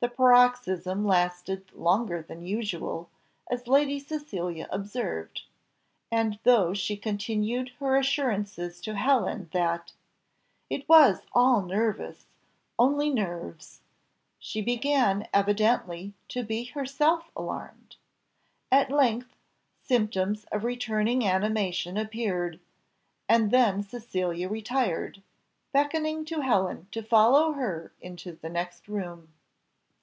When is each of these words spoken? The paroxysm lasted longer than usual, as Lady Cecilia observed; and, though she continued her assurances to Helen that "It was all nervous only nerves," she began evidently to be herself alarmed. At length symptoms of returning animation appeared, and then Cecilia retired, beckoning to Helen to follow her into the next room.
The 0.00 0.08
paroxysm 0.08 1.06
lasted 1.06 1.70
longer 1.72 2.22
than 2.22 2.42
usual, 2.44 3.08
as 3.48 3.68
Lady 3.68 4.00
Cecilia 4.00 4.66
observed; 4.68 5.42
and, 6.10 6.40
though 6.42 6.74
she 6.74 6.96
continued 6.96 7.68
her 7.78 7.96
assurances 7.96 8.80
to 8.80 8.96
Helen 8.96 9.48
that 9.52 9.92
"It 10.68 10.88
was 10.88 11.22
all 11.32 11.62
nervous 11.62 12.26
only 12.80 13.10
nerves," 13.10 13.82
she 14.40 14.60
began 14.60 15.28
evidently 15.32 16.14
to 16.30 16.42
be 16.42 16.64
herself 16.64 17.30
alarmed. 17.36 17.94
At 18.72 18.90
length 18.90 19.36
symptoms 19.84 20.46
of 20.50 20.64
returning 20.64 21.24
animation 21.24 21.96
appeared, 21.96 22.58
and 23.28 23.52
then 23.52 23.84
Cecilia 23.84 24.48
retired, 24.48 25.22
beckoning 25.72 26.24
to 26.24 26.40
Helen 26.40 26.88
to 26.90 27.04
follow 27.04 27.52
her 27.52 27.92
into 28.00 28.32
the 28.32 28.48
next 28.48 28.88
room. 28.88 29.28